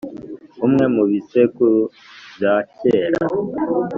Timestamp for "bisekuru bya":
1.11-2.55